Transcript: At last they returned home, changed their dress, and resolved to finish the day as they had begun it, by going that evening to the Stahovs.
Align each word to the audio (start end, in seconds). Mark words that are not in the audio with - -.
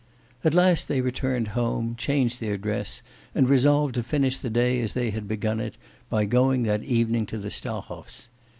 At 0.43 0.55
last 0.55 0.87
they 0.87 0.99
returned 0.99 1.49
home, 1.49 1.93
changed 1.95 2.39
their 2.39 2.57
dress, 2.57 3.03
and 3.35 3.47
resolved 3.47 3.93
to 3.93 4.01
finish 4.01 4.35
the 4.37 4.49
day 4.49 4.81
as 4.81 4.93
they 4.93 5.11
had 5.11 5.27
begun 5.27 5.59
it, 5.59 5.75
by 6.09 6.25
going 6.25 6.63
that 6.63 6.81
evening 6.83 7.27
to 7.27 7.37
the 7.37 7.51
Stahovs. 7.51 8.27